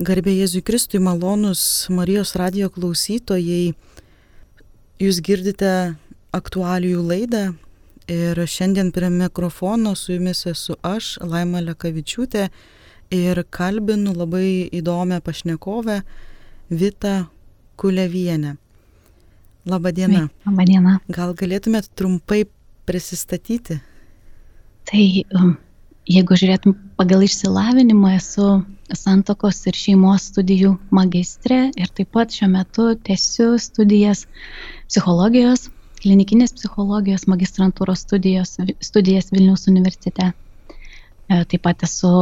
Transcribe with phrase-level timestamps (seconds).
[0.00, 1.60] Garbė Jėzui Kristui malonus
[1.92, 3.74] Marijos radio klausytojai.
[4.96, 5.72] Jūs girdite
[6.32, 7.42] aktualijų laidą
[8.08, 12.48] ir šiandien prie mikrofono su jumis esu aš, Laima Lekavičiūtė
[13.12, 16.00] ir kalbinu labai įdomią pašnekovę
[16.70, 17.28] Vita
[17.76, 18.56] Kulevienę.
[19.68, 20.30] Labadiena.
[20.48, 21.00] Labadiena.
[21.12, 22.46] Gal galėtumėt trumpai
[22.88, 23.82] prisistatyti?
[24.88, 25.04] Tai
[25.36, 25.58] um,
[26.08, 28.62] jeigu žiūrėtum pagal išsilavinimą, esu
[28.98, 34.26] santokos ir šeimos studijų magistrė ir taip pat šiuo metu tęsiu studijas
[34.88, 35.68] psichologijos,
[36.02, 40.32] klinikinės psichologijos magistrantūros studijos, studijas Vilniaus universitete.
[41.28, 42.12] E, taip pat esu,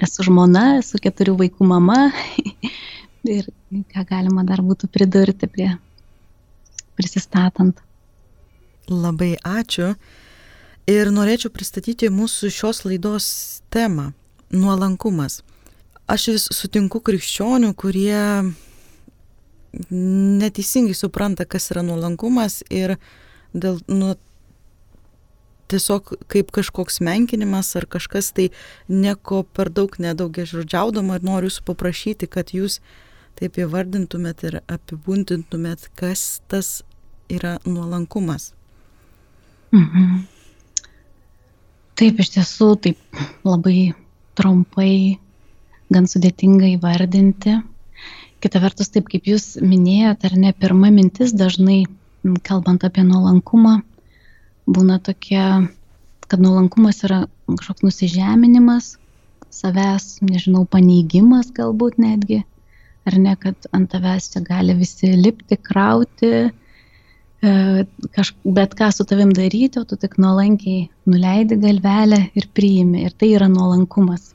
[0.00, 1.98] esu žmona, esu keturių vaikų mama
[3.36, 3.50] ir
[3.92, 5.70] ką galima dar būtų pridurti prie
[6.98, 7.80] prisistatant.
[8.90, 9.94] Labai ačiū.
[10.90, 13.26] Ir norėčiau pristatyti mūsų šios laidos
[13.70, 14.10] temą-
[14.62, 15.42] nuolankumas.
[16.10, 18.22] Aš vis sutinku krikščionių, kurie
[19.90, 22.96] neteisingai supranta, kas yra nuolankumas ir
[23.54, 24.16] dėl, nu,
[25.70, 28.48] tiesiog kaip kažkoks menkinimas ar kažkas tai
[28.88, 32.80] nieko per daug nedaugia žodžiaudama ir noriu jūsų paprašyti, kad jūs
[33.38, 36.80] taip įvardintumėt ir apibūdintumėt, kas tas
[37.30, 38.50] yra nuolankumas.
[39.70, 40.26] Mhm.
[42.00, 43.92] Taip, iš tiesų, taip labai
[44.38, 45.20] trumpai,
[45.92, 47.58] gan sudėtinga įvardinti.
[48.40, 51.82] Kita vertus, taip kaip jūs minėjote, ar ne, pirma mintis dažnai,
[52.46, 53.80] kalbant apie nuolankumą,
[54.70, 55.66] būna tokia,
[56.30, 58.94] kad nuolankumas yra kažkoks nusižeminimas,
[59.52, 62.40] savęs, nežinau, paneigimas galbūt netgi,
[63.04, 66.48] ar ne, kad ant tavęs čia gali visi lipti, krauti,
[67.40, 73.06] E, kaž, bet ką su tavim daryti, o tu tik nuolankiai nuleidi galvelę ir priimi.
[73.06, 74.34] Ir tai yra nuolankumas.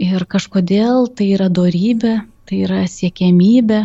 [0.00, 3.80] Ir kažkodėl tai yra dorybė, tai yra siekiamybė,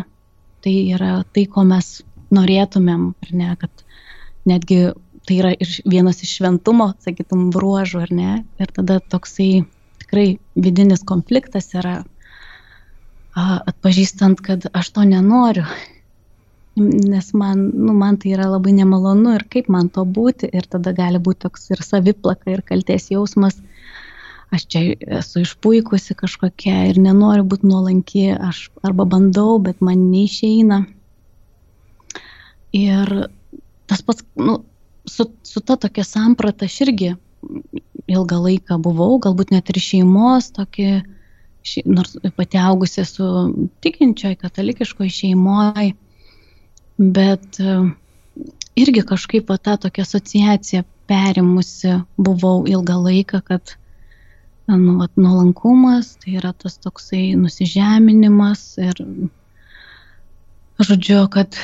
[0.64, 1.98] tai yra tai, ko mes
[2.34, 3.84] norėtumėm, ar ne, kad
[4.48, 4.80] netgi
[5.26, 8.32] tai yra ir vienas iš šventumo, sakytum, bruožų, ar ne.
[8.62, 9.66] Ir tada toksai
[10.04, 11.98] tikrai vidinis konfliktas yra
[13.36, 15.66] atpažįstant, kad aš to nenoriu.
[16.76, 20.50] Nes man, nu, man tai yra labai nemalonu ir kaip man to būti.
[20.52, 23.60] Ir tada gali būti toks ir saviplaka ir kalties jausmas,
[24.54, 30.84] aš čia esu išpuikusi kažkokia ir nenoriu būti nuolanki, aš arba bandau, bet man neišeina.
[32.76, 33.12] Ir
[33.88, 34.60] tas pats, nu,
[35.08, 37.14] su, su ta tokia samprata aš irgi
[38.12, 40.90] ilgą laiką buvau, galbūt net ir šeimos tokį,
[41.66, 43.30] ši, nors pati augusi su
[43.86, 45.94] tikinčioj katalikiškoj šeimoje
[46.98, 47.78] bet e,
[48.76, 53.76] irgi kažkaip tą tokią asociaciją perimusi buvau ilgą laiką, kad
[54.68, 59.02] nu, vat, nuolankumas tai yra tas toksai nusižeminimas ir
[60.82, 61.60] žodžiu, kad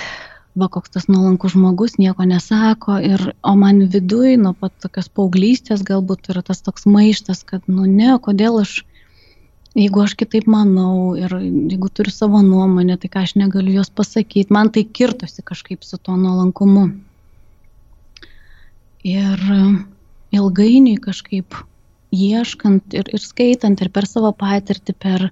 [0.55, 5.83] va koks tas nuolankus žmogus nieko nesako ir o man viduj nuo pat tokios paauglystės
[5.87, 8.81] galbūt yra tas toks maištas, kad nu ne, kodėl aš
[9.75, 14.51] jeigu aš kitaip manau ir jeigu turiu savo nuomonę, tai ką aš negaliu jos pasakyti,
[14.51, 16.89] man tai kirtosi kažkaip su tuo nuolankumu.
[19.07, 19.39] Ir
[20.31, 21.55] ilgainiui kažkaip
[22.11, 25.27] ieškant ir, ir skaitant ir per savo patirtį, per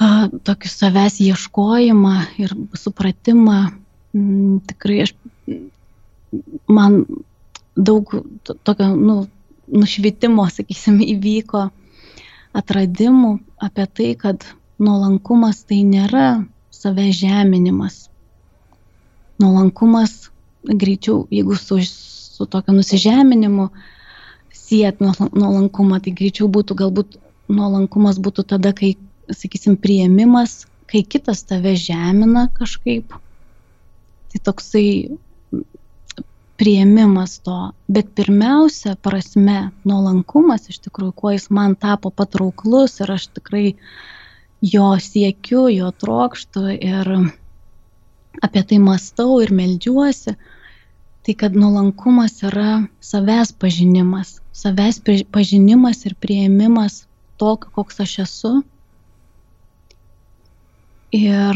[0.00, 3.58] a, tokį savęs ieškojimą ir supratimą,
[4.16, 5.14] m, tikrai aš,
[6.68, 7.04] man
[7.76, 8.14] daug
[8.44, 9.20] to, tokio nu,
[9.70, 11.68] nušvitimo, sakysim, įvyko
[12.56, 14.46] atradimų apie tai, kad
[14.80, 16.42] nuolankumas tai nėra
[16.74, 18.08] save žeminimas.
[19.40, 20.30] Nuolankumas
[20.64, 23.68] greičiau, jeigu su, su tokiu nusižeminimu
[24.70, 27.18] siet nuolankumą, tai greičiau būtų galbūt
[27.50, 28.94] nuolankumas būtų tada, kai,
[29.30, 33.16] sakysim, prieimimas, kai kitas tave žemina kažkaip.
[34.30, 34.86] Tai toksai
[36.60, 37.58] prieimimas to.
[37.88, 43.64] Bet pirmiausia prasme, nuolankumas iš tikrųjų, kuo jis man tapo patrauklus ir aš tikrai
[44.60, 47.12] jo siekiu, jo trokštų ir
[48.44, 50.36] apie tai mastau ir melžiuosi,
[51.30, 54.96] tai kad nuolankumas yra savęs pažinimas, savęs
[55.30, 57.04] pažinimas ir prieimimas
[57.38, 58.50] to, koks aš esu.
[61.14, 61.54] Ir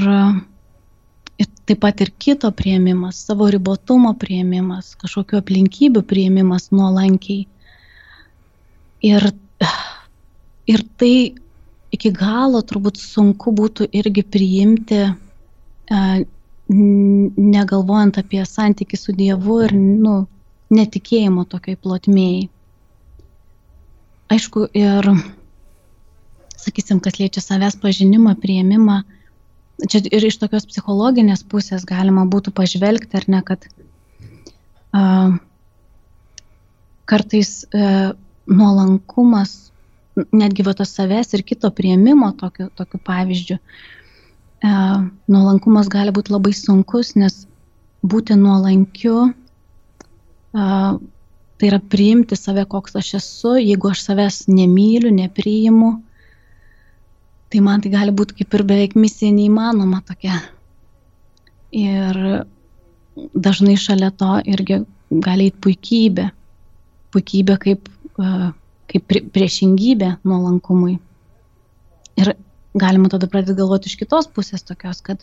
[1.43, 7.49] ir taip pat ir kito prieimimas, savo ribotumo prieimimas, kažkokiu aplinkybių prieimimas nuolankiai.
[9.03, 9.27] Ir,
[10.71, 11.35] ir tai
[11.91, 15.03] iki galo turbūt sunku būtų irgi priimti,
[16.69, 20.25] negalvojant apie santykių su Dievu ir nu,
[20.73, 22.49] netikėjimo tokiai plotmėjai.
[24.33, 25.11] Aišku, ir
[26.57, 29.03] sakysim, kas liečia savęs pažinimą, prieimimą,
[29.91, 33.69] čia ir iš tokios psichologinės pusės galima būtų pažvelgti, ar ne, kad
[34.97, 35.37] uh,
[37.05, 38.17] kartais uh,
[38.49, 39.59] nuolankumas,
[40.33, 43.93] netgi va tos savęs ir kito prieimimo tokiu, tokiu pavyzdžiu, uh,
[44.65, 47.45] nuolankumas gali būti labai sunkus, nes
[48.05, 50.95] būti nuolankiu, uh,
[51.59, 55.93] tai yra priimti save, koks aš esu, jeigu aš savęs nemyliu, nepriimu,
[57.51, 60.41] tai man tai gali būti kaip ir beveik misija neįmanoma tokia.
[61.75, 62.19] Ir
[63.35, 64.81] dažnai šalia to irgi
[65.11, 66.29] gali eiti puikybė.
[67.15, 67.89] Puikybė kaip,
[68.91, 70.99] kaip priešingybė nuolankumui.
[72.19, 72.35] Ir
[72.75, 75.23] galima tada pradėti galvoti iš kitos pusės tokios, kad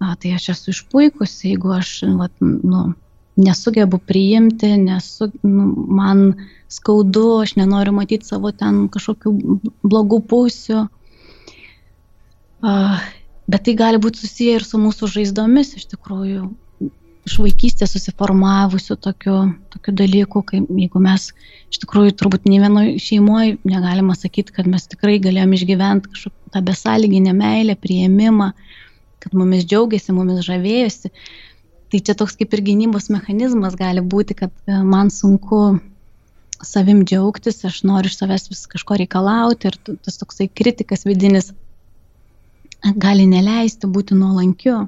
[0.00, 2.92] a, tai aš esu išpuikusi, jeigu aš vat, nu,
[3.40, 5.68] nesugebu priimti, nesu, nu,
[6.00, 6.24] man
[6.72, 9.34] skaudu, aš nenoriu matyti savo ten kažkokių
[9.84, 10.84] blogų pusių.
[13.44, 16.46] Bet tai gali būti susiję ir su mūsų žaizdomis, iš tikrųjų,
[17.24, 19.36] iš vaikystės susiformavusių tokių,
[19.72, 21.30] tokių dalykų, kaip jeigu mes
[21.72, 26.62] iš tikrųjų turbūt ne vienoje šeimoje negalima sakyti, kad mes tikrai galėjom išgyventi kažkokią tą
[26.68, 28.52] besąlyginę meilę, prieimimą,
[29.24, 31.10] kad mumis džiaugiasi, mumis žavėjosi.
[31.90, 35.80] Tai čia toks kaip ir gynybos mechanizmas gali būti, kad e, man sunku
[36.64, 41.52] savim džiaugtis, aš noriu iš savęs vis kažko reikalauti ir tas toksai kritikas vidinis
[43.00, 44.84] gali neleisti būti nuolankiu.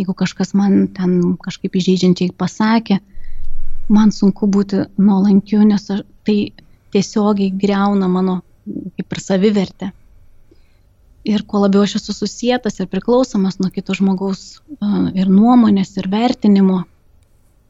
[0.00, 3.00] Jeigu kažkas man ten kažkaip įžeidžiančiai pasakė,
[3.92, 5.84] man sunku būti nuolankiu, nes
[6.24, 6.36] tai
[6.94, 8.40] tiesiogiai greuna mano
[8.96, 9.90] kaip ir savivertę.
[11.28, 14.62] Ir kuo labiau aš esu susijęs ir priklausomas nuo kito žmogaus
[15.12, 16.84] ir nuomonės, ir vertinimo,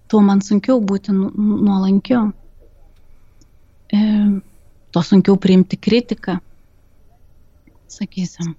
[0.06, 2.28] tuo man sunkiau būti nu, nuolankiu.
[3.90, 3.98] E,
[4.94, 6.38] to sunkiau priimti kritiką,
[7.90, 8.54] sakysim.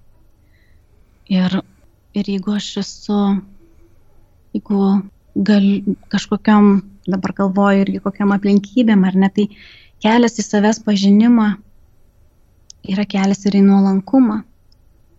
[1.32, 1.56] Ir,
[2.12, 3.18] ir jeigu aš esu,
[4.54, 5.02] jeigu
[5.34, 5.66] gal
[6.12, 9.48] kažkokiam, dabar galvoju irgi kokiam aplinkybėm, ar ne, tai
[10.04, 11.48] kelias į savęs pažinimą
[12.92, 14.42] yra kelias ir į nuolankumą.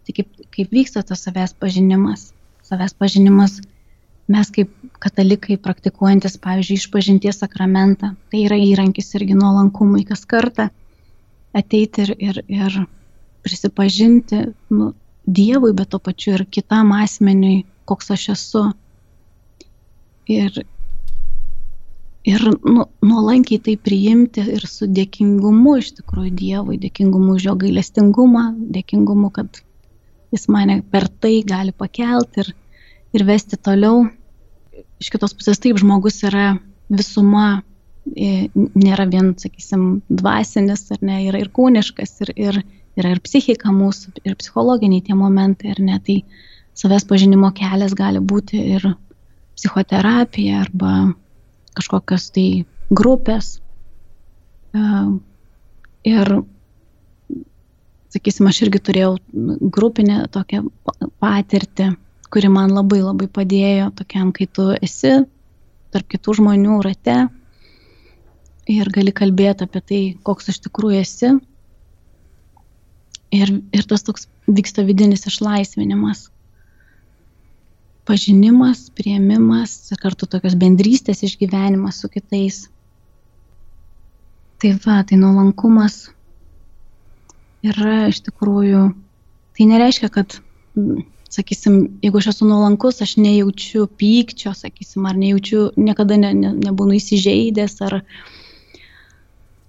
[0.04, 2.32] Tai kaip, kaip vyksta tas savęs pažinimas?
[2.68, 3.60] Savęs pažinimas
[4.32, 4.72] mes kaip
[5.04, 10.70] katalikai praktikuojantis, pavyzdžiui, išpažinties sakramentą, tai yra įrankis irgi nuolankumui kas kartą
[11.54, 12.78] ateiti ir, ir, ir
[13.44, 14.94] prisipažinti, nu,
[15.24, 18.64] Dievui, bet to pačiu ir kitam asmeniui, koks aš esu.
[20.30, 20.56] Ir,
[22.24, 28.46] ir nu, nuolankiai tai priimti ir su dėkingumu iš tikrųjų Dievui, dėkingumu už jo gailestingumą,
[28.78, 29.60] dėkingumu, kad
[30.32, 32.54] jis mane per tai gali pakelti ir,
[33.14, 34.08] ir vesti toliau.
[35.04, 36.54] Iš kitos pusės taip, žmogus yra
[36.90, 37.62] visuma,
[38.16, 42.64] e, nėra vien, sakysim, dvasinis, ar ne, yra ir kūniškas, ir, ir,
[43.00, 46.22] yra ir psichika mūsų, ir psichologiniai tie momentai, ar ne, tai
[46.80, 48.94] savęs pažinimo kelias gali būti ir
[49.58, 50.94] psichoterapija arba
[51.78, 52.48] kažkokios tai
[52.94, 53.58] grupės.
[56.04, 56.32] Ir,
[58.14, 59.14] sakysim, aš irgi turėjau
[59.74, 60.66] grupinę tokią
[61.24, 61.94] patirtį,
[62.34, 65.16] kuri man labai labai padėjo tokiam, kai tu esi
[65.94, 67.18] tarp kitų žmonių rate
[68.74, 71.34] ir gali kalbėti apie tai, koks iš tikrųjų esi
[73.34, 76.28] Ir, ir tas toks vyksta vidinis išlaisvinimas.
[78.04, 82.66] Pažinimas, prieimimas kartu tokios bendrystės išgyvenimas su kitais.
[84.60, 86.10] Tai va, tai nuolankumas
[87.64, 88.90] yra iš tikrųjų,
[89.56, 90.36] tai nereiškia, kad,
[91.32, 96.98] sakysim, jeigu aš esu nuolankus, aš nejaučiu pykčio, sakysim, ar nejaučiu, niekada ne, ne, nebūnu
[97.00, 98.02] įsižeidęs, ar,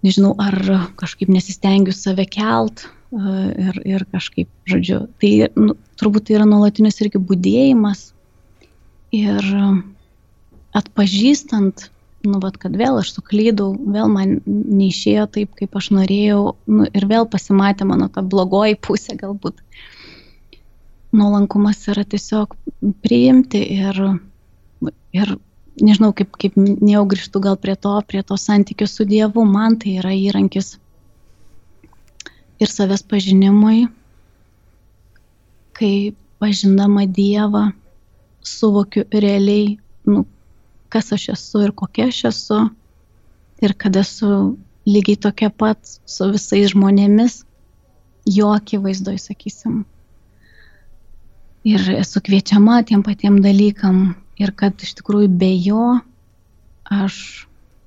[0.03, 0.59] nežinau, ar
[0.99, 7.23] kažkaip nesistengiu save kelt, ir, ir kažkaip, žodžiu, tai nu, turbūt tai yra nuolatinis irgi
[7.23, 8.09] būdėjimas
[9.15, 9.47] ir
[10.75, 11.89] atpažįstant,
[12.27, 17.09] nu, vat, kad vėl aš suklydau, vėl man neišėjo taip, kaip aš norėjau, nu, ir
[17.11, 19.61] vėl pasimatė mano ta blogoji pusė galbūt.
[21.15, 22.57] Nuolankumas yra tiesiog
[23.05, 24.01] priimti ir,
[25.15, 25.37] ir
[25.79, 29.99] nežinau, kaip, kaip nejau grįžtų gal prie to, prie to santykių su Dievu, man tai
[30.01, 30.75] yra įrankis
[32.63, 33.87] ir savęs pažinimui,
[35.75, 37.69] kai pažindama Dievą
[38.45, 40.25] suvokiu realiai, nu,
[40.93, 42.61] kas aš esu ir kokia aš esu
[43.65, 47.43] ir kad esu lygiai tokia pat su visais žmonėmis,
[48.29, 49.85] jo akivaizdoj, sakysim.
[51.65, 55.95] Ir esu kviečiama tiem patiem dalykam ir kad iš tikrųjų be jo
[56.93, 57.17] aš,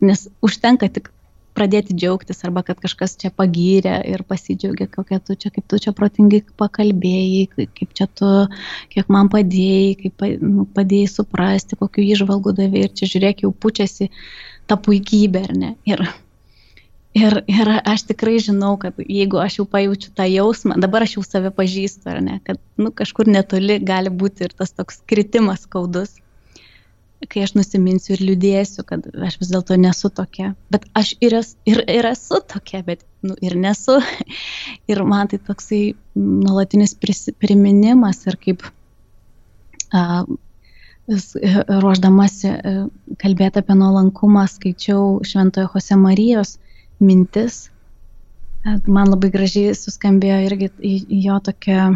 [0.02, 1.12] nes užtenka tik
[1.58, 5.94] pradėti džiaugtis arba kad kažkas čia pagyrė ir pasidžiaugia, kokia tu čia, kaip tu čia
[5.98, 8.30] protingai pakalbėjai, kaip čia tu,
[8.94, 14.12] kiek man padėjai, kaip nu, padėjai suprasti, kokiu įžvalgu davė ir čia žiūrėk, jau pučiasi
[14.70, 15.74] ta puikybė, ar ne?
[15.90, 16.06] Ir,
[17.18, 21.26] ir, ir aš tikrai žinau, kad jeigu aš jau pajaučiu tą jausmą, dabar aš jau
[21.26, 26.18] save pažįstu, ar ne, kad nu, kažkur netoli gali būti ir tas toks kritimas skaudus
[27.26, 30.52] kai aš nusiminsiu ir liūdėsiu, kad aš vis dėlto nesu tokia.
[30.74, 33.98] Bet aš ir, es, ir, ir esu tokia, bet nu, ir nesu.
[34.92, 35.82] Ir man tai toksai
[36.16, 36.94] nuolatinis
[37.42, 38.62] priminimas ir kaip
[39.92, 40.24] a,
[41.08, 42.52] ruoždamasi
[43.20, 46.58] kalbėti apie nuolankumą, skaičiau Šventojo Jose Marijos
[47.00, 47.68] mintis.
[48.88, 50.72] Man labai gražiai suskambėjo irgi
[51.24, 51.90] jo tokia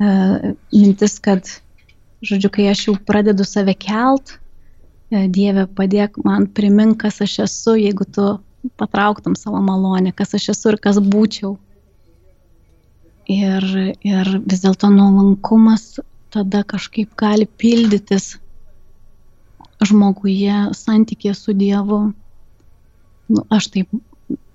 [0.00, 1.46] mintis, kad
[2.24, 4.36] žodžiu, kai aš jau pradedu save kelt,
[5.10, 8.28] e, Dieve, padėk man primink, kas aš esu, jeigu tu
[8.80, 11.56] patrauktum savo malonę, kas aš esu ir kas būčiau.
[13.30, 13.64] Ir,
[14.02, 16.00] ir vis dėlto nuolankumas
[16.34, 18.34] tada kažkaip gali pildytis
[19.86, 22.00] žmoguje santykė su Dievu.
[23.30, 23.94] Nu, aš taip,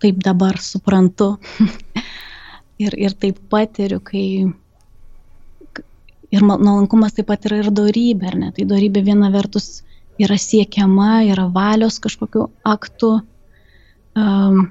[0.04, 1.36] taip dabar suprantu
[2.84, 4.52] ir, ir taip patiriu, kai,
[6.36, 8.52] Ir nuolankumas taip pat yra ir darybė, ar ne?
[8.56, 9.84] Tai darybė viena vertus
[10.22, 13.12] yra siekiama, yra valios kažkokiu aktu
[14.16, 14.70] um,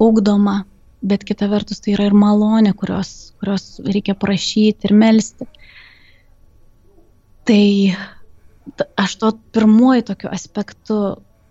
[0.00, 0.62] ugdoma,
[1.04, 5.48] bet kita vertus tai yra ir malonė, kurios, kurios reikia prašyti ir melstį.
[7.44, 7.64] Tai
[9.04, 10.98] aš to pirmuoju tokiu aspektu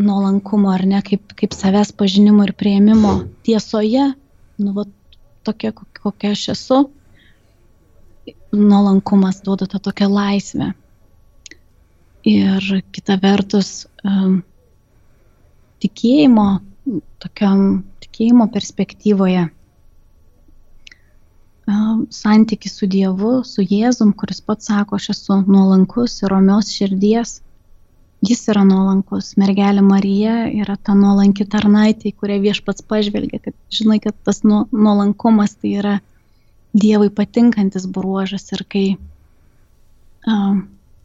[0.02, 3.14] nuolankumo, ar ne, kaip, kaip savęs pažinimo ir prieimimo
[3.46, 4.10] tiesoje,
[4.60, 4.88] nu, va,
[5.46, 6.80] tokia, kokia aš esu,
[8.54, 10.72] nuolankumas duoda tą tokią laisvę.
[12.24, 13.88] Ir kita vertus,
[15.84, 16.48] tikėjimo,
[17.20, 19.50] tokiam tikėjimo perspektyvoje,
[22.12, 27.42] santykis su Dievu, su Jėzum, kuris pats sako, aš esu nuolankus ir romios širdies,
[28.24, 29.34] jis yra nuolankus.
[29.40, 35.56] Mergelė Marija yra ta nuolanki tarnaitė, į kurią viešpats pažvelgia, kad žinai, kad tas nuolankumas
[35.60, 35.98] tai yra
[36.74, 38.86] Dievui patinkantis bruožas ir kai
[40.26, 40.36] a,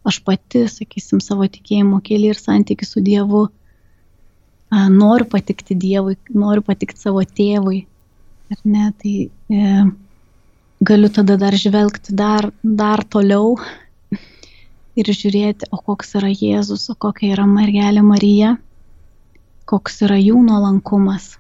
[0.09, 6.65] aš pati, sakysim, savo tikėjimo kelią ir santykių su Dievu a, noriu patikti Dievui, noriu
[6.65, 7.83] patikti savo tėvui,
[8.53, 9.83] ar ne, tai e,
[10.81, 13.59] galiu tada dar žvelgti dar, dar toliau
[15.01, 18.55] ir žiūrėti, o koks yra Jėzus, o kokia yra mergelė Marija,
[19.69, 21.35] koks yra jų nuolankumas.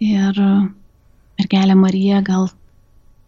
[0.00, 2.48] Ir mergelė Marija gal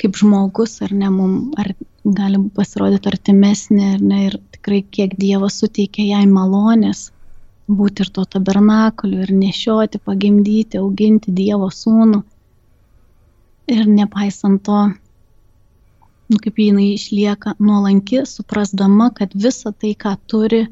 [0.00, 1.72] kaip žmogus, ar ne, mum, ar
[2.04, 7.10] gali pasirodyti artimesnė, ar ne, ir tikrai kiek Dievas suteikia jai malonės
[7.70, 12.22] būti ir to tabernakuliu, ir nešioti, pagimdyti, auginti Dievo sūnų.
[13.72, 14.80] Ir nepaisant to,
[16.28, 20.66] nu, kaip jinai išlieka nuolanki, suprasdama, kad visa tai, ką turi,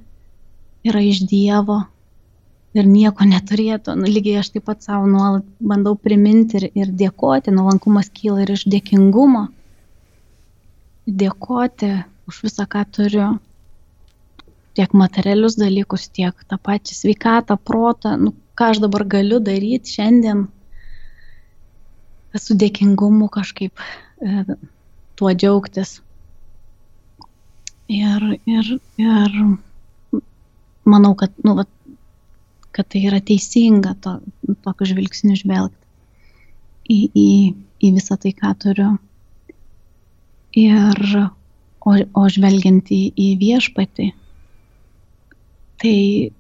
[0.85, 1.85] yra iš Dievo
[2.77, 3.97] ir nieko neturėtų.
[3.99, 7.55] Nu, lygiai aš taip pat savo nuolat bandau priminti ir, ir dėkoti.
[7.55, 9.47] Nuolankumas kyla ir iš dėkingumo.
[11.23, 11.93] Dėkoti
[12.31, 13.31] už visą, ką turiu.
[14.79, 18.15] Tiek materialius dalykus, tiek tą pačią sveikatą, protą.
[18.21, 20.47] Nu, ką aš dabar galiu daryti šiandien.
[22.39, 23.83] Su dėkingumu kažkaip
[24.23, 24.45] e,
[25.19, 25.99] tuo džiaugtis.
[27.91, 28.69] Ir, ir,
[29.03, 29.39] ir
[30.87, 31.67] manau, kad nu, vat,
[32.81, 34.15] kad tai yra teisinga to,
[34.65, 35.81] tokiu žvilgsniu žvelgti
[36.89, 37.33] į, į,
[37.85, 38.95] į visą tai, ką turiu.
[40.57, 41.01] Ir,
[41.85, 44.07] o, o žvelgiant į, į viešpatį,
[45.85, 45.97] tai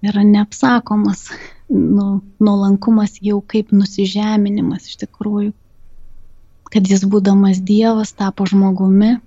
[0.08, 1.26] yra neapsakomas
[1.68, 2.06] nu,
[2.40, 5.52] nuolankumas jau kaip nusižeminimas iš tikrųjų.
[6.72, 9.18] Kad jis būdamas Dievas tapo žmogumi,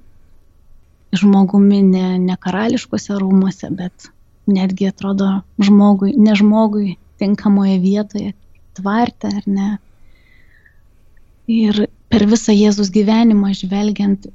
[1.13, 4.09] žmogumi ne, ne karališkose rūmose, bet
[4.49, 5.29] netgi atrodo
[5.61, 8.35] žmogui, ne žmogui tinkamoje vietoje,
[8.77, 9.69] tvarte ar ne.
[11.51, 14.27] Ir per visą Jėzus gyvenimą žvelgiant,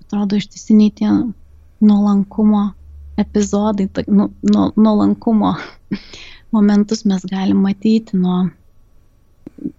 [0.00, 1.10] atrodo ištisiniai tie
[1.84, 2.70] nuolankumo
[3.20, 5.56] epizodai, nu, nu, nuolankumo
[6.54, 8.46] momentus mes galim matyti nuo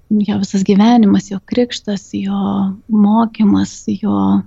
[0.10, 2.42] jo visas gyvenimas, jo krikštas, jo
[2.88, 4.42] mokymas, jo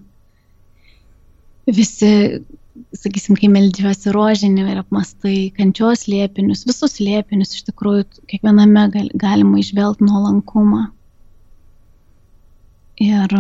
[1.67, 2.41] visi
[2.97, 9.61] sakysim, kai meldžiuosi rožinį ir apmastai kančios liepinius, visus liepinius iš tikrųjų kiekviename gal, galima
[9.61, 10.89] išvelgti nuolankumą.
[13.01, 13.37] Ir,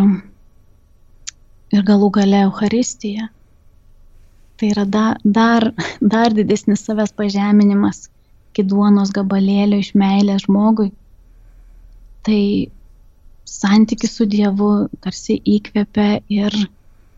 [1.74, 3.28] ir galų gale Euharistija.
[4.60, 8.08] Tai yra da, dar, dar didesnis savęs pažeminimas,
[8.52, 10.90] iki duonos gabalėlio iš meilės žmogui,
[12.26, 12.42] tai
[13.48, 14.70] santykis su Dievu
[15.04, 16.56] tarsi įkvepia ir,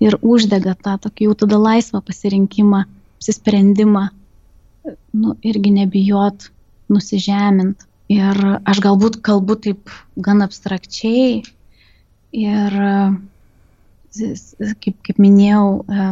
[0.03, 2.85] ir uždega tą tokį jau tada laisvą pasirinkimą,
[3.21, 4.09] apsisprendimą,
[5.15, 6.49] nu, irgi nebijot,
[6.93, 7.87] nusižemint.
[8.13, 11.41] Ir aš galbūt kalbu taip gan abstrakčiai
[12.37, 12.75] ir,
[14.83, 16.09] kaip, kaip minėjau, e,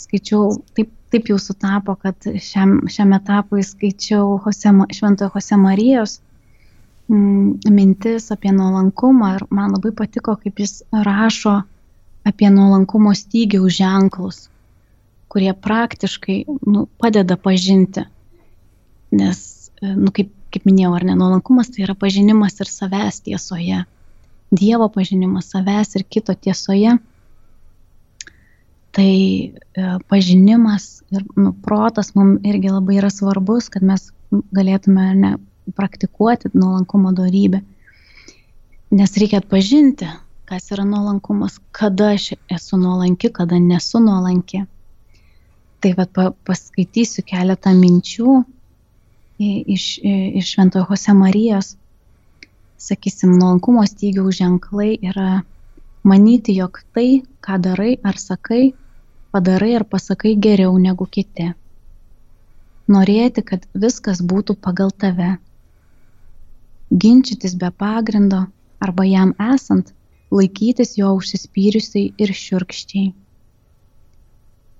[0.00, 6.18] skaičiau, taip, taip jau sutapo, kad šiam, šiam etapui skaičiau Jose, Šventojo Jose Marijos
[7.12, 11.60] mm, mintis apie nuolankumą ir man labai patiko, kaip jis rašo
[12.26, 14.46] apie nuolankumo stygiaus ženklus,
[15.30, 18.06] kurie praktiškai nu, padeda pažinti.
[19.16, 23.82] Nes, e, nu, kaip kaip minėjau, ar ne, nuolankumas tai yra pažinimas ir savęs tiesoje.
[24.54, 26.96] Dievo pažinimas savęs ir kito tiesoje.
[28.96, 29.50] Tai e,
[30.08, 34.08] pažinimas ir nu, protas mums irgi labai yra svarbus, kad mes
[34.56, 35.32] galėtume ne,
[35.76, 37.60] praktikuoti nuolankumo darybę.
[38.96, 40.08] Nes reikia atpažinti,
[40.46, 44.62] kas yra nuolankumas, kada aš esu nuolanki, kada nesu nuolanki.
[45.80, 48.36] Tai vad paskaitysiu keletą minčių,
[49.38, 51.74] iš, iš Šventojo Jose Marijos,
[52.78, 55.42] sakysim, nuolankumo stygiaus ženklai yra
[56.06, 58.72] manyti, jog tai, ką darai ar sakai,
[59.32, 61.50] padarai ar pasakai geriau negu kiti.
[62.88, 65.36] Norėti, kad viskas būtų pagal tave.
[66.90, 68.44] Ginčytis be pagrindo
[68.80, 69.90] arba jam esant,
[70.34, 73.12] laikytis jo užsispyrusiai ir šiurkščiai.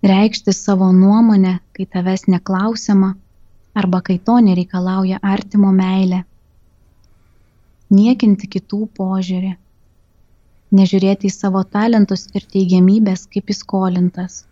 [0.06, 3.14] Reikšti savo nuomonę, kai tavęs neklausiama
[3.74, 6.24] arba kai to nereikalauja artimo meilė.
[7.92, 9.54] Niekinti kitų požiūrį.
[10.76, 14.44] Nežiūrėti į savo talentus ir teigiamybės kaip įskolintas.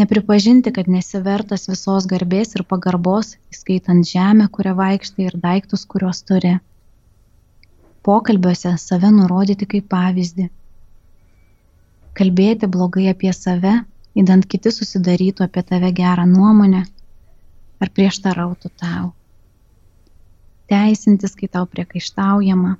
[0.00, 6.56] Nepripažinti, kad nesivertas visos garbės ir pagarbos, įskaitant žemę, kurią vaikštai ir daiktus, kuriuos turi.
[8.06, 10.48] Pokalbiuose save nurodyti kaip pavyzdį.
[12.16, 13.74] Kalbėti blogai apie save,
[14.18, 16.84] įdant kiti susidarytų apie tave gerą nuomonę
[17.80, 19.10] ar prieštarautų tau.
[20.70, 22.76] Teisintis, kai tau priekaištaujama.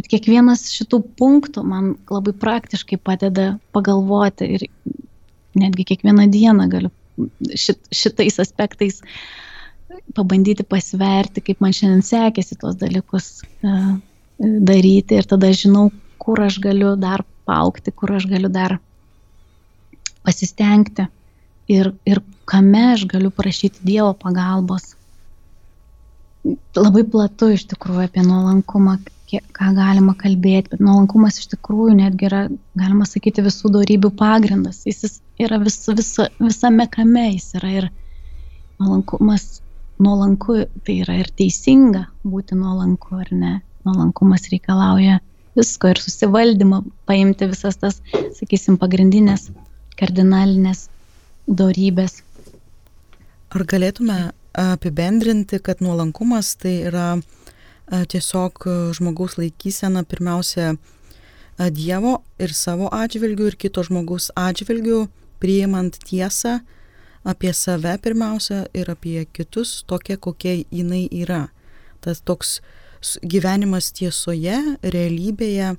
[0.00, 4.64] Bet kiekvienas šitų punktų man labai praktiškai padeda pagalvoti ir
[5.60, 6.90] netgi kiekvieną dieną galiu
[7.54, 9.00] šit, šitais aspektais
[10.16, 13.30] pabandyti pasverti, kaip man šiandien sekėsi tuos dalykus
[13.62, 13.96] uh,
[14.40, 18.78] daryti ir tada žinau, kur aš galiu dar paukti, kur aš galiu dar
[20.24, 21.06] pasistengti
[21.70, 24.94] ir, ir kame aš galiu prašyti Dievo pagalbos.
[26.76, 28.96] Labai platu iš tikrųjų apie nuolankumą,
[29.30, 32.44] ką galima kalbėti, bet nuolankumas iš tikrųjų netgi yra,
[32.78, 34.82] galima sakyti, visų darybių pagrindas.
[34.88, 37.90] Jis yra vis, vis, visame kame, jis yra ir
[38.80, 39.60] nuolankumas,
[40.00, 43.52] nuolanku, tai yra ir teisinga būti nuolanku ar ne.
[43.86, 45.20] Nuolankumas reikalauja
[45.56, 48.00] visko ir susivaldymą, paimti visas tas,
[48.36, 49.48] sakysim, pagrindinės
[50.00, 50.88] kardinalinės
[51.48, 52.20] dorybės.
[53.50, 54.18] Ar galėtume
[54.56, 57.08] apibendrinti, kad nuolankumas tai yra
[57.90, 60.74] tiesiog žmogaus laikysena pirmiausia
[61.60, 65.02] Dievo ir savo atžvilgių ir kito žmogaus atžvilgių,
[65.42, 66.60] priimant tiesą
[67.24, 71.48] apie save pirmiausia ir apie kitus tokia, kokia jinai yra.
[72.00, 72.60] Tas toks
[73.24, 75.74] gyvenimas tiesoje, realybėje,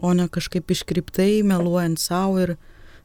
[0.00, 2.56] o ne kažkaip iškriptai, meluojant savo ir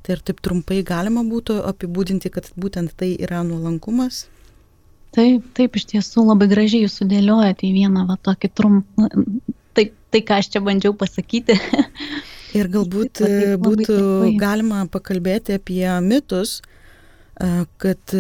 [0.07, 4.21] Tai ir taip trumpai galima būtų apibūdinti, kad būtent tai yra nuolankumas?
[5.11, 9.09] Taip, taip, iš tiesų labai gražiai jūs sudėliojate į vieną va tokį trumpą,
[9.75, 11.57] tai, tai ką aš čia bandžiau pasakyti.
[12.55, 14.31] Ir galbūt taip, būtų trumpai.
[14.39, 16.61] galima pakalbėti apie mitus,
[17.37, 18.13] kad,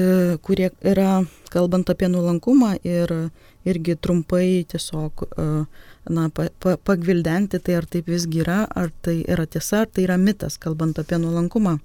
[0.45, 3.13] kurie yra, kalbant apie nuolankumą ir
[3.67, 5.23] irgi trumpai tiesiog
[6.13, 10.05] na, pa, pa, pagvildenti, tai ar taip visgi yra, ar tai yra tiesa, ar tai
[10.05, 11.79] yra mitas, kalbant apie nuolankumą.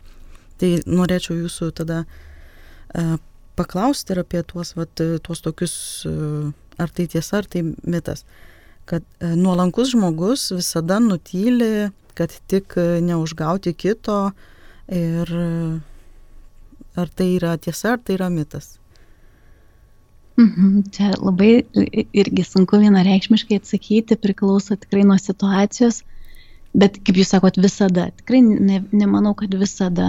[0.61, 3.17] Tai norėčiau jūsų tada uh,
[3.57, 5.75] paklausti ir apie tuos, vat, tuos tokius,
[6.81, 8.25] ar tai tiesa, ar tai mitas.
[8.89, 14.33] Kad nuolankus žmogus visada nutyli, kad tik neužgauti kito
[14.93, 15.31] ir
[16.97, 18.77] ar tai yra tiesa, ar tai yra mitas.
[20.41, 21.65] Mhm, čia labai
[22.17, 26.03] irgi sunku vienareikšmiškai atsakyti, priklauso tikrai nuo situacijos,
[26.73, 30.09] bet kaip jūs sakot, visada, tikrai ne, nemanau, kad visada.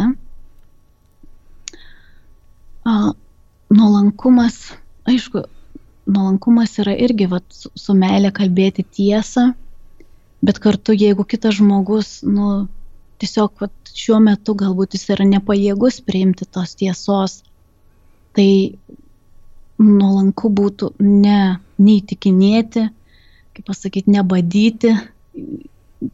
[2.88, 2.94] A,
[3.74, 4.62] nuolankumas,
[5.12, 5.44] aišku,
[6.08, 9.50] nuolankumas yra irgi vat, su, su meilė kalbėti tiesą,
[10.44, 12.66] bet kartu jeigu kitas žmogus, nu,
[13.24, 17.40] tiesiog vat, šiuo metu galbūt jis yra nepajėgus priimti tos tiesos,
[18.36, 18.76] tai
[19.80, 21.40] nuolanku būtų ne
[21.82, 22.88] neįtikinėti,
[23.54, 24.94] kaip pasakyti, nebadyti,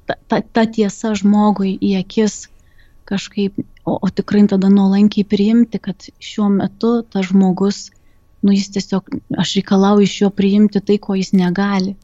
[0.06, 2.45] ta, ta, ta tiesa žmogui į akis
[3.10, 3.58] kažkaip,
[3.89, 7.88] o, o tikrai tada nuolankiai priimti, kad šiuo metu tas žmogus,
[8.45, 9.10] nu jis tiesiog,
[9.41, 11.95] aš reikalauju iš jo priimti tai, ko jis negali.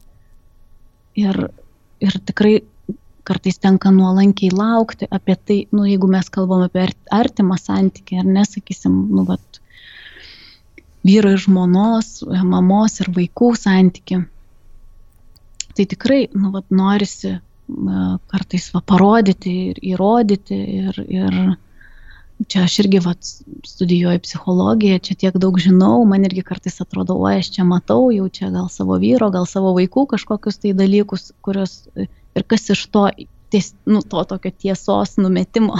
[1.16, 1.38] Ir,
[2.02, 2.58] ir tikrai
[3.26, 8.94] kartais tenka nuolankiai laukti apie tai, nu jeigu mes kalbam apie artimą santykį, ar nesakysim,
[9.12, 9.60] nu, vat,
[11.06, 14.22] vyro ir žmonos, mamos ir vaikų santyki.
[15.76, 17.36] Tai tikrai, nu, vat, norisi
[18.30, 20.58] kartais va, parodyti ir įrodyti.
[20.80, 21.38] Ir, ir
[22.50, 23.14] čia aš irgi va,
[23.66, 28.28] studijuoju psichologiją, čia tiek daug žinau, man irgi kartais atrodo, o aš čia matau, jau
[28.28, 31.82] čia gal savo vyro, gal savo vaikų kažkokius tai dalykus, kurios
[32.36, 33.06] ir kas iš to,
[33.52, 35.78] ties, nu, to tokio tiesos numetimo.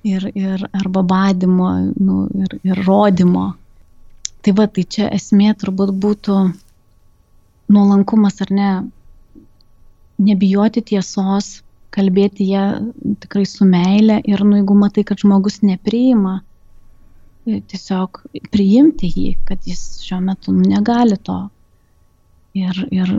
[0.00, 3.50] Ir, ir arba badimo, nu, ir, ir rodymo.
[4.40, 6.36] Tai va, tai čia esmė turbūt būtų
[7.68, 8.70] nuolankumas ar ne,
[10.24, 11.58] nebijoti tiesos,
[11.92, 12.64] kalbėti ją
[13.22, 16.38] tikrai su meile ir nu, jeigu matai, kad žmogus nepriima,
[17.44, 21.42] tiesiog priimti jį, kad jis šiuo metu nu, negali to.
[22.58, 23.10] Ir, ir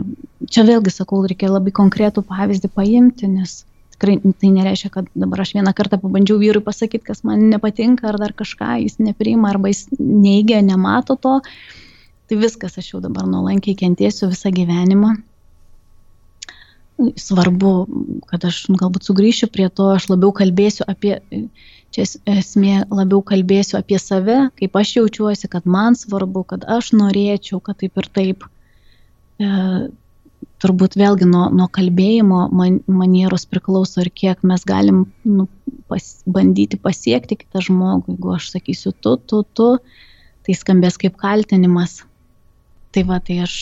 [0.52, 3.62] čia vėlgi sakau, reikia labai konkretų pavyzdį paimti, nes
[3.94, 8.20] tikrai tai nereiškia, kad dabar aš vieną kartą pabandžiau vyrui pasakyti, kas man nepatinka ar
[8.20, 11.38] dar kažką, jis nepriima arba jis neigia, nemato to.
[12.28, 15.16] Tai viskas, aš jau dabar nuolankiai kentėsiu visą gyvenimą
[17.16, 17.72] svarbu,
[18.30, 21.18] kad aš galbūt sugrįšiu prie to, aš labiau kalbėsiu apie,
[21.94, 27.62] čia esmė, labiau kalbėsiu apie save, kaip aš jaučiuosi, kad man svarbu, kad aš norėčiau,
[27.64, 28.48] kad taip ir taip.
[29.42, 29.50] E,
[30.62, 35.48] turbūt vėlgi nuo, nuo kalbėjimo man, manieros priklauso ir kiek mes galim nu,
[35.90, 38.14] pas, bandyti pasiekti kitą žmogų.
[38.14, 39.68] Jeigu aš sakysiu tu, tu, tu,
[40.46, 42.02] tai skambės kaip kaltinimas.
[42.92, 43.54] Tai va, tai aš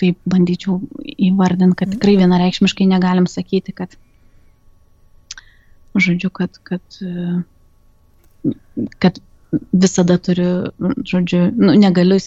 [0.00, 3.94] taip bandyčiau įvardinti, kad tikrai vienareikšmiškai negalim sakyti, kad,
[5.96, 6.84] žodžiu, kad, kad,
[9.00, 9.22] kad
[9.72, 10.70] visada turiu,
[11.06, 12.18] žodžiu, nu, negaliu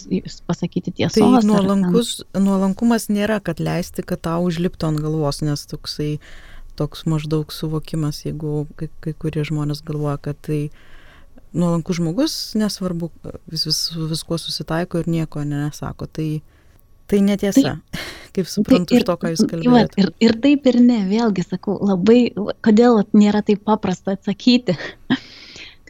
[0.48, 1.18] pasakyti tiesos.
[1.18, 6.16] Tai nuolankus, nuolankumas nėra, kad leisti, kad tau užliptų ant galvos, nes toksai
[6.78, 10.62] toks maždaug suvokimas, jeigu kai, kai kurie žmonės galvoja, kad tai
[11.52, 13.10] nuolankus žmogus, nesvarbu,
[13.50, 16.08] vis, vis, viskuo susitaiko ir nieko nesako.
[16.08, 16.30] Tai,
[17.10, 18.02] Tai netiesa, tai,
[18.36, 19.98] kaip suprantu, tai ir, iš to, ką jūs kalbėjote.
[19.98, 22.20] Ir, ir taip ir ne, vėlgi sakau, labai,
[22.62, 24.76] kodėl nėra taip paprasta atsakyti,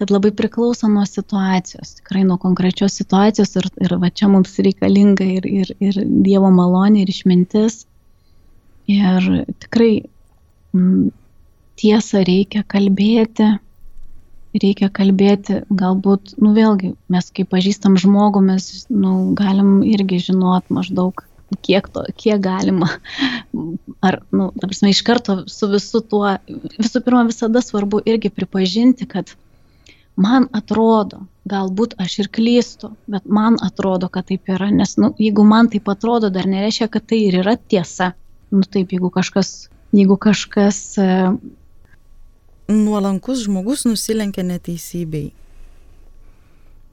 [0.01, 5.27] kad labai priklauso nuo situacijos, tikrai nuo konkrečios situacijos ir, ir va čia mums reikalinga
[5.29, 7.83] ir, ir, ir Dievo malonė, ir išmintis.
[8.89, 9.27] Ir
[9.61, 9.91] tikrai
[10.73, 11.11] m,
[11.81, 13.51] tiesą reikia kalbėti,
[14.57, 21.21] reikia kalbėti, galbūt, nu vėlgi, mes kaip pažįstam žmogų, mes, nu, galim irgi žinot maždaug,
[21.61, 22.89] kiek, to, kiek galima,
[24.01, 29.05] ar, nu, ta prasme, iš karto su visu tuo, visų pirma, visada svarbu irgi pripažinti,
[29.11, 29.37] kad
[30.17, 35.45] man atrodo, galbūt aš ir klystu, bet man atrodo, kad taip yra, nes, nu, jeigu
[35.47, 38.13] man taip atrodo, dar nereiškia, kad tai ir yra tiesa.
[38.51, 40.99] Nu taip, jeigu kažkas, jeigu kažkas
[42.71, 45.31] nuolankus žmogus nusilenkia neteisybei.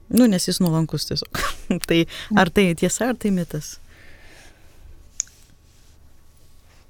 [0.08, 1.42] Nu, nes jis nuolankus tiesiog.
[1.88, 3.76] tai ar tai tiesa, ar tai mitas?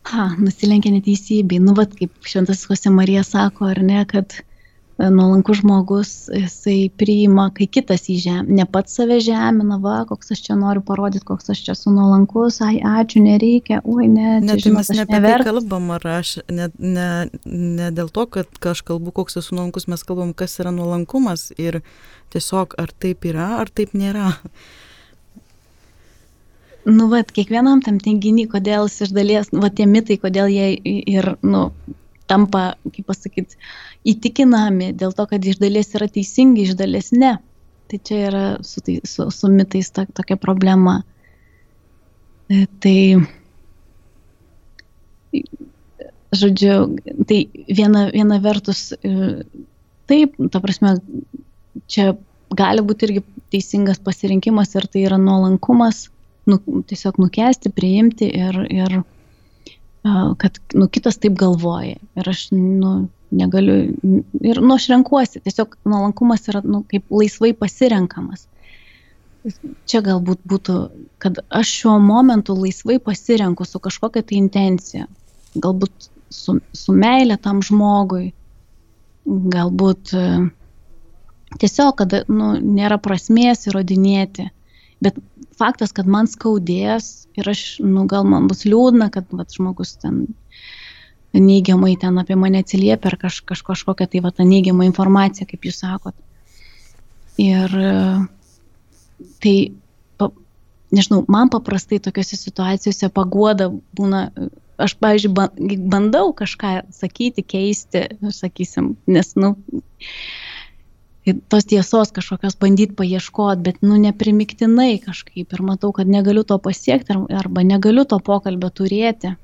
[0.08, 1.58] Ha, nusilenkia neteisybei.
[1.60, 4.38] Nu, vad, kaip šventasis Jose Marija sako, ar ne, kad
[4.98, 10.42] nuolankus žmogus, jisai priima, kai kitas į žemę, ne pats save žemina, va, koks aš
[10.48, 14.64] čia noriu parodyti, koks aš čia esu nuolankus, ai, ačiū, nereikia, oi, ne, čia, Net,
[14.64, 17.06] žinot, mes ne apie tai kalbam, ar aš, ne, ne,
[17.46, 21.80] ne dėl to, kad aš kalbu, koks esu nuolankus, mes kalbam, kas yra nuolankumas ir
[22.34, 24.34] tiesiog ar taip yra, ar taip nėra.
[26.88, 31.36] Nu, va, kiekvienam tam tenginį, kodėl jis iš dalies, va, tie mitai, kodėl jie ir,
[31.46, 31.68] nu,
[32.28, 32.62] tampa,
[32.92, 33.58] kaip pasakyti,
[34.08, 37.36] įtikinami dėl to, kad iš dalies yra teisingi, iš dalies ne.
[37.88, 40.98] Tai čia yra su, tai, su, su mitais ta, tokia problema.
[42.52, 42.98] E, tai,
[46.36, 46.76] žodžiu,
[47.28, 49.42] tai viena, viena vertus, e,
[50.08, 50.98] taip, ta prasme,
[51.88, 52.12] čia
[52.56, 56.08] gali būti irgi teisingas pasirinkimas ir tai yra nuolankumas,
[56.48, 59.00] nu, tiesiog nukesti, priimti ir, ir
[60.40, 61.96] kad nu, kitas taip galvoja.
[62.18, 63.78] Ir aš nu, negaliu,
[64.40, 68.46] ir nu, aš renkuosi, tiesiog nuolankumas yra nu, kaip laisvai pasirenkamas.
[69.88, 70.76] Čia galbūt būtų,
[71.22, 75.06] kad aš šiuo momentu laisvai pasirenku su kažkokia tai intencija.
[75.56, 78.32] Galbūt su, su meilė tam žmogui,
[79.24, 80.12] galbūt
[81.60, 84.50] tiesiog, kad nu, nėra prasmės įrodinėti.
[85.04, 85.18] Bet
[85.58, 90.26] faktas, kad man skaudės ir aš, nu, gal man bus liūdna, kad vat, žmogus ten
[91.36, 95.68] neigiamai ten apie mane atsiliepia ar kaž, kaž, kažkokią tai va tą neigiamą informaciją, kaip
[95.68, 96.16] jūs sakot.
[97.38, 97.74] Ir
[99.42, 99.54] tai,
[100.18, 100.30] pa,
[100.94, 104.24] nežinau, man paprastai tokiuose situacijose paguoda būna,
[104.80, 109.54] aš, pavyzdžiui, bandau kažką sakyti, keisti, sakysim, nes, nu,
[111.52, 117.16] tos tiesos kažkokios bandyti paieškoti, bet, nu, neprimiktinai kažkaip ir matau, kad negaliu to pasiekti
[117.40, 119.34] arba negaliu to pokalbio turėti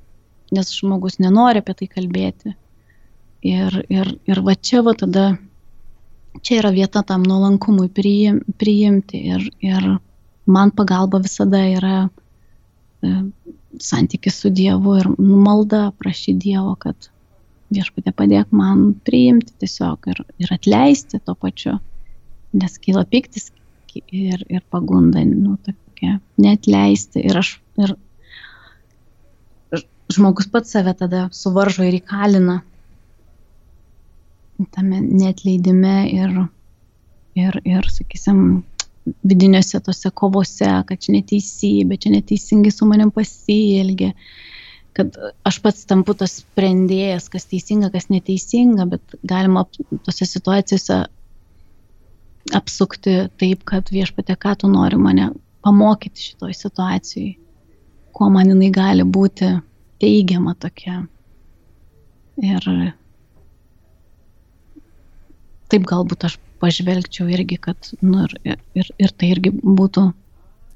[0.55, 2.55] nes žmogus nenori apie tai kalbėti.
[3.45, 5.25] Ir, ir, ir va čia va tada,
[6.41, 9.21] čia yra vieta tam nuolankumui priim, priimti.
[9.35, 9.89] Ir, ir
[10.47, 13.13] man pagalba visada yra e,
[13.81, 17.11] santykis su Dievu ir malda prašyti Dievo, kad
[17.73, 21.79] viešpatė padėk man priimti tiesiog ir, ir atleisti to pačiu,
[22.53, 23.51] nes kyla piktis
[23.95, 27.23] ir, ir pagunda, nu, tokia, netleisti.
[27.25, 27.97] Ir aš ir
[30.13, 32.61] žmogus pats save tada suvaržo ir įkalina
[34.75, 36.35] tame netleidime ir,
[37.39, 38.63] ir, ir sakysim,
[39.27, 44.15] vidiniuose tose kovose, kad čia neteisybė, čia neteisingai su manim pasielgia,
[44.95, 49.65] kad aš pats tampu tas sprendėjas, kas teisinga, kas neteisinga, bet galima
[50.07, 51.01] tose situacijose
[52.55, 55.31] apsukti taip, kad viešpatė, ką tu nori mane
[55.65, 57.35] pamokyti šitoj situacijai,
[58.15, 59.51] kuo man jinai gali būti
[60.03, 61.03] teigiama tokia.
[62.45, 62.67] Ir
[65.71, 70.07] taip galbūt aš pažvelgčiau irgi, kad, nu, ir, ir, ir tai irgi būtų,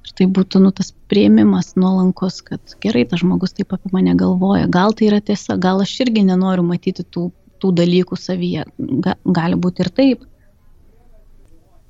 [0.08, 4.68] ir tai būtų, nu, tas prieimimas nuolankus, kad gerai, tas žmogus taip apie mane galvoja,
[4.70, 7.28] gal tai yra tiesa, gal aš irgi nenoriu matyti tų,
[7.60, 8.66] tų dalykų savyje,
[9.04, 10.26] Ga, gali būti ir taip.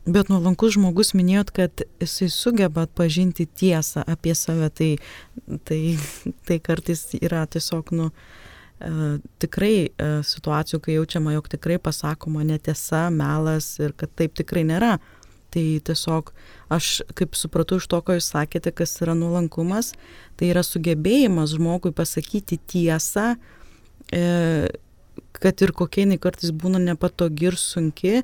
[0.08, 4.90] Bet nuolankus žmogus minėjot, kad jisai sugeba atpažinti tiesą apie save, tai,
[5.68, 5.80] tai,
[6.48, 8.08] tai kartais yra tiesiog, nu,
[8.80, 14.64] e, tikrai e, situacijų, kai jaučiama, jog tikrai pasakoma netiesa, melas ir kad taip tikrai
[14.70, 14.96] nėra.
[15.58, 16.28] Tai tiesiog
[16.70, 19.88] aš, kaip supratau iš to, ko jūs sakėte, kas yra nuolankumas,
[20.38, 23.32] tai yra sugebėjimas žmogui pasakyti tiesą,
[24.14, 24.68] e,
[25.34, 28.20] kad ir kokia jinai kartais būna nepatogi ir sunki,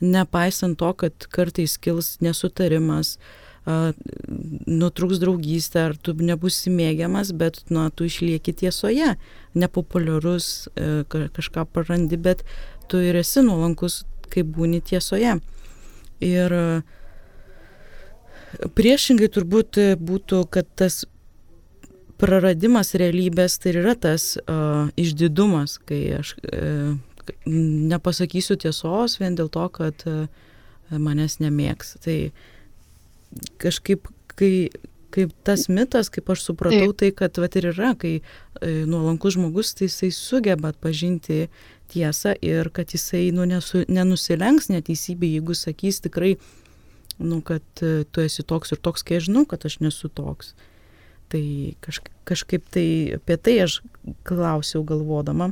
[0.00, 3.18] nepaisant to, kad kartais kils nesutarimas,
[3.68, 9.12] nutrūks draugystė, ar tu nebusi mėgiamas, bet nu, tu išlieki tiesoje,
[9.58, 12.46] nepopuliarus, e, kažką prarandi, bet
[12.88, 15.36] tu ir esi nuolankus, kai būni tiesoje.
[16.24, 16.54] Ir
[18.74, 21.04] priešingai turbūt būtų, kad tas
[22.18, 26.96] praradimas realybės tai yra tas uh, išdidumas, kai aš uh,
[27.46, 30.26] nepasakysiu tiesos vien dėl to, kad uh,
[30.90, 31.96] manęs nemėgs.
[32.02, 32.18] Tai
[33.62, 34.70] kažkaip, kai,
[35.14, 37.00] kaip tas mitas, kaip aš supratau, Taip.
[37.00, 38.22] tai kad vat ir yra, kai e,
[38.88, 41.48] nuolankus žmogus, tai jisai sugeba atpažinti
[41.92, 46.34] tiesą ir kad jisai nu, nesu, nenusilenks neteisybė, jeigu sakys tikrai,
[47.18, 50.54] nu, kad e, tu esi toks ir toks, kai aš žinau, kad aš nesu toks.
[51.28, 51.42] Tai
[51.84, 52.86] kažkaip, kažkaip tai
[53.18, 53.80] apie tai aš
[54.28, 55.50] klausiau galvodama.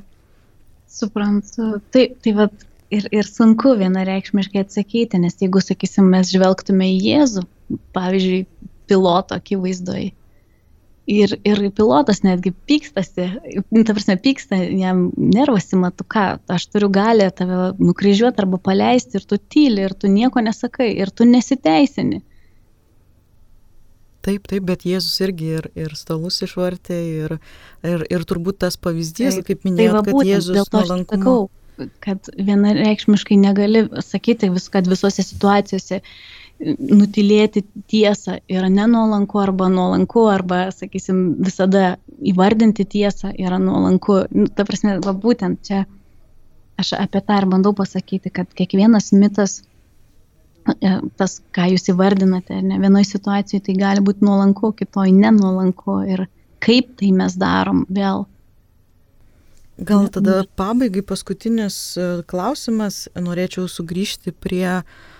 [0.89, 1.77] Suprantu.
[1.93, 2.55] Taip, tai vad
[2.95, 7.45] ir, ir sunku vienareikšmiškai atsakyti, nes jeigu, sakysim, mes žvelgtume į Jėzų,
[7.97, 8.47] pavyzdžiui,
[8.87, 10.13] piloto akivaizdoj.
[11.07, 13.29] Ir, ir pilotas netgi pykstasi,
[13.71, 19.21] nu, ta prasme, pyksta, jam nervasi, matu ką, aš turiu galę tave nukryžiuoti arba paleisti
[19.21, 22.25] ir tu tyli, ir tu nieko nesakai, ir tu nesiteisini.
[24.27, 27.37] Taip, taip, bet Jėzus irgi ir, ir stalus išvartė, ir,
[27.87, 31.37] ir, ir turbūt tas pavyzdys, taip, kaip minėjau, tai kad Jėzus nuolankumo.
[32.03, 36.11] Kad vienareikšmiškai negali sakyti, vis, kad visose situacijose uh,
[36.61, 44.23] nutilėti tiesą yra nenuolanku arba nuolanku, arba, sakysim, visada įvardinti tiesą yra nuolanku.
[44.33, 45.85] Nu, ta prasme, va būtent čia
[46.81, 49.59] aš apie tą ir bandau pasakyti, kad kiekvienas mitas,
[50.81, 56.25] e, tas, ką jūs įvardinate, ne vienoje situacijoje tai gali būti nuolanku, kitoje nenuolanku ir
[56.65, 58.25] kaip tai mes darom vėl.
[59.77, 65.13] Gal tada pabaigai paskutinis e, klausimas, norėčiau sugrįžti prie uh,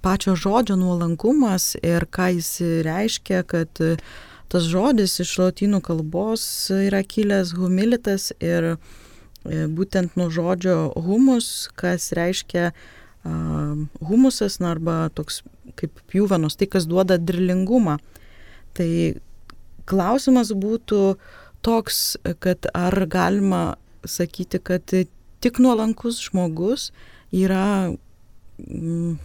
[0.00, 2.50] pačio žodžio nuolankumas ir ką jis
[2.86, 3.82] reiškia, kad
[4.50, 6.42] tas žodis iš lotynų kalbos
[6.74, 8.76] yra kilęs humilitas ir e,
[9.70, 12.72] būtent nuo žodžio humus, kas reiškia
[14.00, 15.42] humusas, na, arba toks
[15.76, 17.98] kaip pjūvenos, tai kas duoda dirlingumą.
[18.76, 18.90] Tai
[19.90, 21.16] klausimas būtų
[21.60, 23.76] toks, kad ar galima
[24.08, 24.88] sakyti, kad
[25.40, 26.90] tik nuolankus žmogus
[27.32, 27.92] yra
[28.58, 29.18] mm,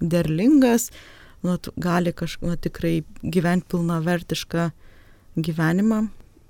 [0.00, 0.90] derlingas,
[1.42, 4.70] nu, gali kažkaip nu, tikrai gyventi pilnavertišką
[5.36, 6.06] gyvenimą.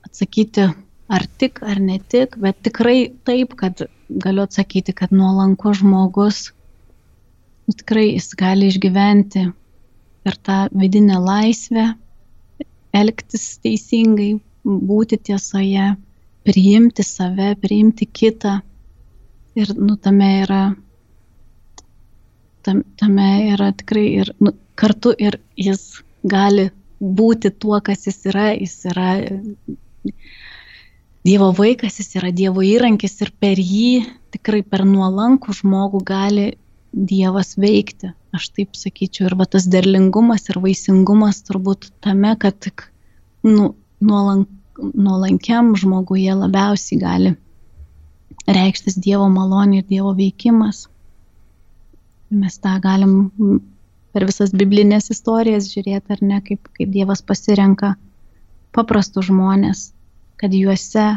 [0.07, 0.69] Atsakyti
[1.13, 6.51] ar tik, ar ne tik, bet tikrai taip, kad galiu atsakyti, kad nuolanko žmogus
[7.67, 9.45] nu, tikrai jis gali išgyventi
[10.29, 11.87] ir tą vidinę laisvę,
[12.95, 15.93] elgtis teisingai, būti tiesoje,
[16.47, 18.61] priimti save, priimti kitą.
[19.59, 20.63] Ir nu, tame yra,
[22.65, 26.71] tam, tame yra tikrai ir nu, kartu ir jis gali
[27.03, 28.53] būti tuo, kas jis yra.
[28.57, 29.09] Jis yra
[31.23, 34.03] Dievo vaikas, jis yra Dievo įrankis ir per jį,
[34.35, 36.49] tikrai per nuolankų žmogų gali
[36.93, 38.13] Dievas veikti.
[38.33, 39.29] Aš taip sakyčiau.
[39.29, 42.89] Ir va tas derlingumas ir vaisingumas turbūt tame, kad tik
[43.47, 44.49] nu, nuolank,
[44.79, 47.35] nuolankiam žmoguje labiausiai gali
[48.49, 50.87] reikštis Dievo malonė ir Dievo veikimas.
[52.33, 53.17] Mes tą galim
[54.13, 57.95] per visas biblinės istorijas žiūrėti, ar ne, kaip, kaip Dievas pasirenka
[58.77, 59.91] paprastus žmonės,
[60.41, 61.13] kad juose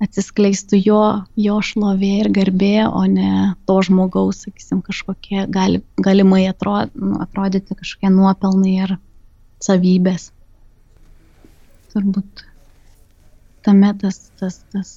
[0.00, 1.02] atsiskleistų jo,
[1.36, 8.12] jo šlovė ir garbė, o ne to žmogaus, sakysim, kažkokie gali, galimai nu, atrodyti kažkokie
[8.14, 8.96] nuopelnai ar
[9.60, 10.30] savybės.
[11.92, 12.44] Turbūt
[13.66, 14.94] tame tas, tas, tas,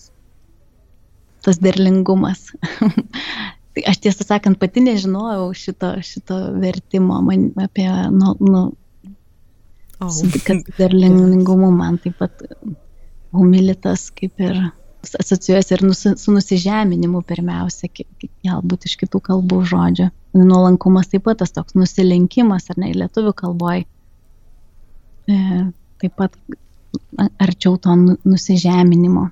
[1.44, 2.54] tas derlingumas.
[3.74, 8.62] Tai aš tiesą sakant pati nežinojau šito, šito vertimo man, apie, nu, nu,
[9.98, 10.22] oh.
[10.46, 12.44] kad derlingumu man taip pat
[13.34, 14.60] humilitas kaip ir
[15.04, 17.90] asocijuojasi ir nusi, su nusižeminimu pirmiausia,
[18.46, 20.10] galbūt iš kitų kalbų žodžių.
[20.38, 23.84] Nuolankumas taip pat tas toks nusilenkimas, ar ne, lietuvių kalboje.
[25.28, 25.40] E,
[26.02, 26.38] taip pat
[27.42, 29.28] arčiau to nu, nusižeminimo.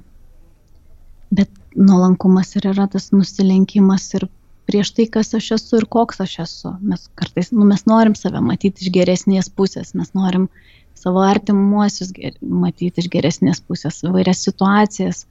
[1.32, 4.28] Bet nuolankumas ir yra tas nusilenkimas ir
[4.68, 6.74] prieš tai, kas aš esu ir koks aš esu.
[6.84, 10.48] Mes kartais, nu, mes norim save matyti iš geresnės pusės, mes norim
[10.98, 15.26] savo artimuosius matyti iš geresnės pusės, vairias situacijas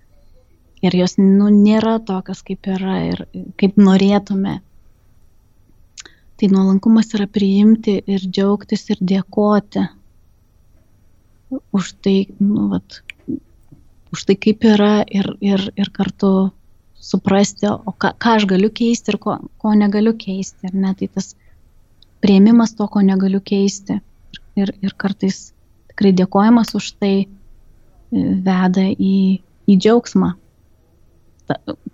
[0.85, 3.25] ir jos nu, nėra tokios, kaip yra ir
[3.61, 4.59] kaip norėtume.
[6.41, 9.85] Tai nuolankumas yra priimti ir džiaugtis ir dėkoti
[11.77, 13.03] už tai, nu, vat,
[14.13, 16.51] už tai kaip yra ir, ir, ir kartu
[17.01, 20.73] suprasti, o ką, ką aš galiu keisti ir ko, ko negaliu keisti.
[20.73, 20.93] Ne?
[20.99, 21.35] Tai tas
[22.21, 24.01] prieimimas to, ko negaliu keisti
[24.59, 25.51] ir, ir kartais
[25.93, 27.27] tikrai dėkojimas už tai e,
[28.45, 30.35] veda į, į džiaugsmą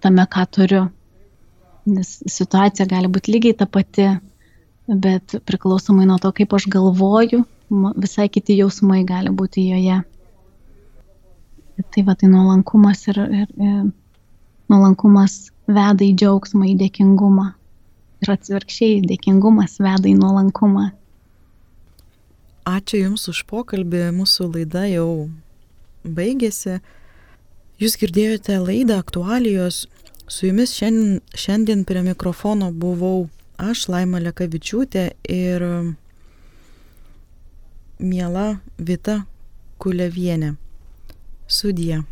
[0.00, 0.86] tame, ką turiu.
[1.86, 4.08] Nes situacija gali būti lygiai ta pati,
[4.90, 7.44] bet priklausomai nuo to, kaip aš galvoju,
[7.96, 10.00] visai kiti jausmai gali būti joje.
[11.76, 13.80] Tai va, tai nuolankumas ir, ir, ir
[14.72, 17.50] nuolankumas veda į džiaugsmą, į dėkingumą.
[18.24, 20.88] Ir atsivirkščiai, dėkingumas veda į nuolankumą.
[22.66, 25.28] Ačiū Jums už pokalbį, mūsų laida jau
[26.02, 26.80] baigėsi.
[27.78, 29.84] Jūs girdėjote laidą aktualijos.
[30.26, 33.28] Su jumis šiandien, šiandien prie mikrofono buvau
[33.62, 35.66] aš, Laima Lekavičiūtė ir
[38.00, 39.20] miela Vita
[39.78, 40.56] Kulevienė.
[41.46, 42.02] Sudie.